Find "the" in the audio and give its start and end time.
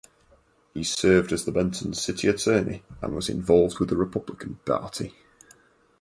1.45-1.51, 3.89-3.95